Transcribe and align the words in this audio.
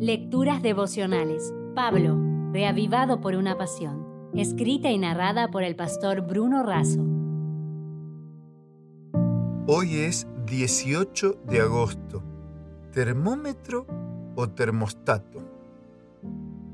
Lecturas 0.00 0.62
devocionales. 0.62 1.52
Pablo, 1.74 2.16
reavivado 2.52 3.20
por 3.20 3.34
una 3.34 3.58
pasión. 3.58 4.30
Escrita 4.32 4.92
y 4.92 4.98
narrada 4.98 5.50
por 5.50 5.64
el 5.64 5.74
pastor 5.74 6.20
Bruno 6.20 6.62
Razo. 6.62 7.04
Hoy 9.66 9.96
es 9.96 10.28
18 10.46 11.40
de 11.48 11.60
agosto. 11.62 12.22
¿Termómetro 12.92 13.88
o 14.36 14.48
termostato? 14.48 15.42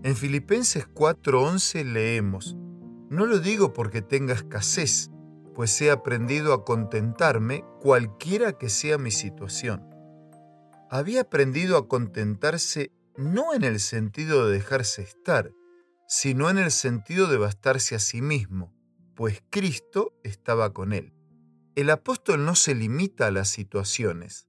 En 0.03 0.17
Filipenses 0.17 0.87
4:11 0.87 1.83
leemos, 1.83 2.59
No 3.09 3.25
lo 3.25 3.39
digo 3.39 3.73
porque 3.73 4.03
tenga 4.03 4.35
escasez, 4.35 5.11
pues 5.55 5.81
he 5.81 5.91
aprendido 5.91 6.53
a 6.53 6.63
contentarme 6.63 7.65
cualquiera 7.81 8.53
que 8.59 8.69
sea 8.69 8.99
mi 8.99 9.11
situación. 9.11 9.83
Había 10.91 11.23
aprendido 11.23 11.79
a 11.79 11.89
contentarse 11.89 12.93
no 13.17 13.55
en 13.55 13.65
el 13.65 13.81
sentido 13.81 14.47
de 14.47 14.55
dejarse 14.55 15.03
estar, 15.03 15.53
sino 16.09 16.51
en 16.51 16.59
el 16.59 16.71
sentido 16.71 17.27
de 17.29 17.39
bastarse 17.39 17.95
a 17.95 17.99
sí 17.99 18.21
mismo, 18.21 18.75
pues 19.15 19.43
Cristo 19.51 20.13
estaba 20.23 20.73
con 20.73 20.93
él. 20.93 21.13
El 21.77 21.91
apóstol 21.91 22.45
no 22.45 22.55
se 22.55 22.75
limita 22.75 23.27
a 23.27 23.31
las 23.31 23.49
situaciones. 23.49 24.47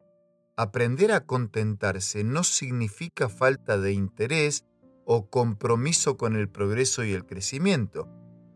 Aprender 0.57 1.11
a 1.11 1.25
contentarse 1.25 2.23
no 2.23 2.43
significa 2.43 3.29
falta 3.29 3.77
de 3.77 3.93
interés 3.93 4.65
o 5.05 5.29
compromiso 5.29 6.17
con 6.17 6.35
el 6.35 6.49
progreso 6.49 7.03
y 7.03 7.13
el 7.13 7.25
crecimiento. 7.25 8.09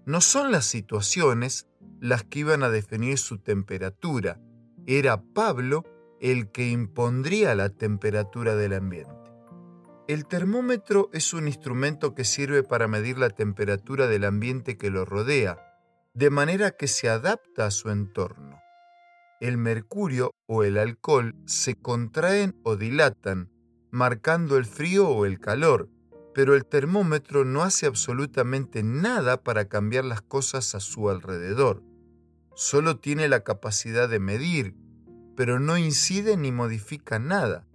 No 0.06 0.22
son 0.22 0.52
las 0.52 0.66
situaciones 0.66 1.68
las 2.00 2.24
que 2.24 2.40
iban 2.40 2.64
a 2.64 2.70
definir 2.70 3.18
su 3.18 3.40
temperatura. 3.40 4.40
Era 4.86 5.22
Pablo 5.22 5.84
el 6.22 6.52
que 6.52 6.70
impondría 6.70 7.54
la 7.56 7.70
temperatura 7.70 8.56
del 8.56 8.74
ambiente. 8.74 9.19
El 10.10 10.26
termómetro 10.26 11.10
es 11.14 11.34
un 11.34 11.48
instrumento 11.48 12.16
que 12.16 12.26
sirve 12.26 12.64
para 12.64 12.88
medir 12.88 13.20
la 13.20 13.30
temperatura 13.30 14.08
del 14.08 14.26
ambiente 14.26 14.76
que 14.76 14.90
lo 14.90 15.06
rodea, 15.06 15.60
de 16.14 16.32
manera 16.32 16.72
que 16.72 16.88
se 16.88 17.08
adapta 17.08 17.68
a 17.68 17.72
su 17.72 17.92
entorno. 17.92 18.60
El 19.40 19.58
mercurio 19.58 20.32
o 20.48 20.64
el 20.64 20.80
alcohol 20.80 21.36
se 21.46 21.76
contraen 21.76 22.60
o 22.64 22.76
dilatan, 22.76 23.52
marcando 23.92 24.58
el 24.58 24.66
frío 24.66 25.08
o 25.08 25.26
el 25.28 25.40
calor, 25.40 25.90
pero 26.34 26.56
el 26.56 26.66
termómetro 26.66 27.46
no 27.46 27.62
hace 27.62 27.86
absolutamente 27.86 28.82
nada 28.82 29.44
para 29.44 29.70
cambiar 29.70 30.06
las 30.06 30.24
cosas 30.24 30.74
a 30.74 30.80
su 30.80 31.10
alrededor 31.10 31.84
solo 32.60 32.98
tiene 32.98 33.30
la 33.30 33.46
capacidad 33.46 34.10
de 34.10 34.20
medir, 34.20 34.76
pero 35.38 35.62
no 35.62 35.78
incide 35.78 36.36
ni 36.36 36.52
modifica 36.52 37.18
nada. 37.18 37.66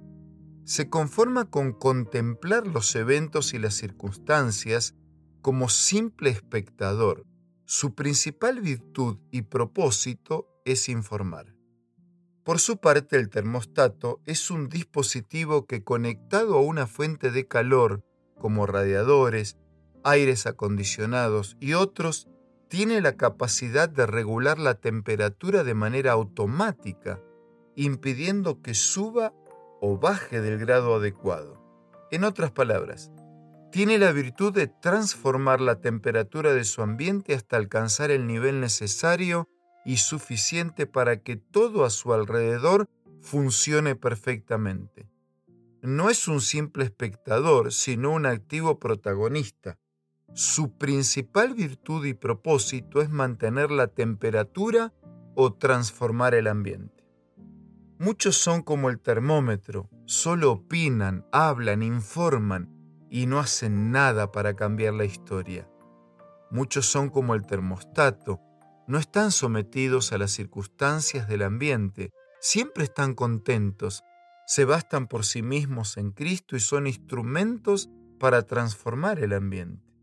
Se 0.65 0.89
conforma 0.89 1.51
con 1.51 1.73
contemplar 1.73 2.67
los 2.67 2.95
eventos 2.97 3.53
y 3.53 3.59
las 3.59 3.75
circunstancias 3.75 4.95
como 5.43 5.69
simple 5.69 6.31
espectador. 6.31 7.27
Su 7.67 7.95
principal 7.95 8.61
virtud 8.61 9.19
y 9.31 9.43
propósito 9.43 10.49
es 10.65 10.89
informar. 10.89 11.55
Por 12.45 12.61
su 12.61 12.79
parte, 12.79 13.17
el 13.17 13.29
termostato 13.29 14.21
es 14.25 14.51
un 14.51 14.71
dispositivo 14.71 15.67
que 15.67 15.85
conectado 15.85 16.57
a 16.57 16.63
una 16.63 16.87
fuente 16.87 17.31
de 17.31 17.47
calor, 17.47 18.03
como 18.39 18.67
radiadores, 18.67 19.59
aires 20.03 20.47
acondicionados 20.47 21.57
y 21.61 21.75
otros, 21.75 22.29
tiene 22.69 23.03
la 23.03 23.17
capacidad 23.17 23.89
de 23.89 24.07
regular 24.07 24.59
la 24.59 24.75
temperatura 24.75 25.63
de 25.63 25.75
manera 25.75 26.13
automática, 26.13 27.21
impidiendo 27.77 28.63
que 28.63 28.75
suba 28.75 29.33
o 29.85 29.99
baje 29.99 30.41
del 30.41 30.59
grado 30.59 30.95
adecuado. 30.95 31.61
En 32.11 32.25
otras 32.25 32.51
palabras, 32.51 33.11
tiene 33.71 33.99
la 33.99 34.13
virtud 34.13 34.53
de 34.53 34.67
transformar 34.67 35.61
la 35.61 35.81
temperatura 35.81 36.55
de 36.55 36.65
su 36.65 36.83
ambiente 36.83 37.35
hasta 37.35 37.57
alcanzar 37.57 38.11
el 38.11 38.27
nivel 38.27 38.61
necesario 38.61 39.49
y 39.85 39.99
suficiente 39.99 40.87
para 40.87 41.23
que 41.23 41.37
todo 41.37 41.85
a 41.85 41.91
su 41.91 42.15
alrededor 42.15 42.89
funcione 43.21 43.97
perfectamente. 43.97 45.09
No 45.83 46.09
es 46.09 46.29
un 46.29 46.41
simple 46.41 46.85
espectador, 46.85 47.73
sino 47.73 48.13
un 48.13 48.27
activo 48.27 48.79
protagonista 48.79 49.79
su 50.35 50.77
principal 50.77 51.55
virtud 51.55 52.05
y 52.07 52.15
propósito 52.15 53.01
es 53.01 53.09
mantener 53.09 53.71
la 53.71 53.87
temperatura 53.87 54.93
o 55.37 55.55
transformar 55.55 56.35
el 56.35 56.49
ambiente. 56.49 57.04
Muchos 58.05 58.37
son 58.37 58.63
como 58.63 58.91
el 58.91 59.01
termómetro, 59.01 59.89
solo 60.05 60.53
opinan, 60.53 61.27
hablan, 61.33 61.83
informan 61.83 62.69
y 63.11 63.27
no 63.27 63.39
hacen 63.39 63.91
nada 63.91 64.31
para 64.31 64.55
cambiar 64.55 64.93
la 64.93 65.07
historia. 65.07 65.69
Muchos 66.51 66.85
son 66.85 67.09
como 67.09 67.35
el 67.35 67.47
termostato, 67.47 68.41
no 68.87 68.99
están 68.99 69.31
sometidos 69.31 70.13
a 70.13 70.19
las 70.19 70.33
circunstancias 70.33 71.27
del 71.29 71.43
ambiente, 71.43 72.11
siempre 72.41 72.85
están 72.85 73.15
contentos, 73.15 74.05
se 74.47 74.67
bastan 74.67 75.07
por 75.07 75.25
sí 75.25 75.41
mismos 75.41 75.97
en 75.97 76.11
Cristo 76.13 76.57
y 76.57 76.61
son 76.61 76.87
instrumentos 76.87 77.89
para 78.21 78.43
transformar 78.43 79.19
el 79.19 79.33
ambiente 79.33 79.95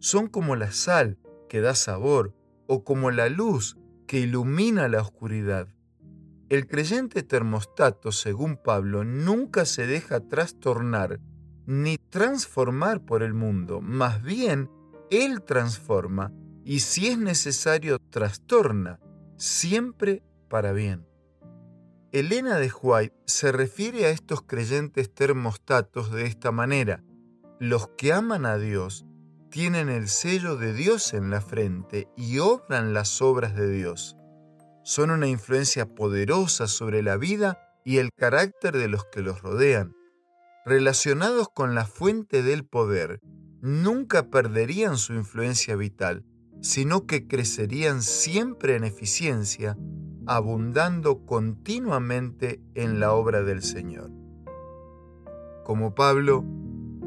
son 0.00 0.28
como 0.28 0.56
la 0.56 0.72
sal 0.72 1.18
que 1.48 1.60
da 1.60 1.74
sabor 1.74 2.34
o 2.66 2.84
como 2.84 3.10
la 3.10 3.28
luz 3.28 3.76
que 4.06 4.20
ilumina 4.20 4.88
la 4.88 5.02
oscuridad. 5.02 5.68
El 6.50 6.66
creyente 6.66 7.22
termostato, 7.22 8.10
según 8.10 8.56
Pablo, 8.56 9.04
nunca 9.04 9.64
se 9.64 9.86
deja 9.86 10.18
trastornar 10.18 11.20
ni 11.64 11.96
transformar 11.96 13.04
por 13.04 13.22
el 13.22 13.34
mundo, 13.34 13.80
más 13.80 14.20
bien 14.20 14.68
él 15.12 15.42
transforma 15.42 16.32
y 16.64 16.80
si 16.80 17.06
es 17.06 17.18
necesario 17.18 18.00
trastorna, 18.00 18.98
siempre 19.36 20.24
para 20.48 20.72
bien. 20.72 21.06
Elena 22.10 22.56
de 22.58 22.72
White 22.82 23.14
se 23.26 23.52
refiere 23.52 24.06
a 24.06 24.10
estos 24.10 24.42
creyentes 24.42 25.14
termostatos 25.14 26.10
de 26.10 26.26
esta 26.26 26.50
manera. 26.50 27.04
Los 27.60 27.90
que 27.96 28.12
aman 28.12 28.44
a 28.44 28.58
Dios 28.58 29.06
tienen 29.50 29.88
el 29.88 30.08
sello 30.08 30.56
de 30.56 30.72
Dios 30.72 31.14
en 31.14 31.30
la 31.30 31.40
frente 31.40 32.08
y 32.16 32.40
obran 32.40 32.92
las 32.92 33.22
obras 33.22 33.54
de 33.54 33.70
Dios. 33.70 34.16
Son 34.90 35.12
una 35.12 35.28
influencia 35.28 35.94
poderosa 35.94 36.66
sobre 36.66 37.00
la 37.04 37.16
vida 37.16 37.60
y 37.84 37.98
el 37.98 38.10
carácter 38.12 38.76
de 38.76 38.88
los 38.88 39.04
que 39.04 39.22
los 39.22 39.40
rodean. 39.40 39.94
Relacionados 40.66 41.46
con 41.48 41.76
la 41.76 41.84
fuente 41.84 42.42
del 42.42 42.64
poder, 42.64 43.20
nunca 43.60 44.30
perderían 44.30 44.96
su 44.96 45.14
influencia 45.14 45.76
vital, 45.76 46.24
sino 46.60 47.06
que 47.06 47.28
crecerían 47.28 48.02
siempre 48.02 48.74
en 48.74 48.82
eficiencia, 48.82 49.78
abundando 50.26 51.24
continuamente 51.24 52.60
en 52.74 52.98
la 52.98 53.12
obra 53.12 53.44
del 53.44 53.62
Señor. 53.62 54.10
Como 55.64 55.94
Pablo, 55.94 56.44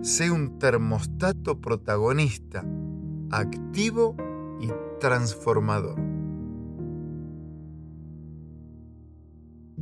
sé 0.02 0.32
un 0.32 0.58
termostato 0.58 1.60
protagonista, 1.60 2.64
activo 3.30 4.16
y 4.62 4.70
transformador. 5.02 6.00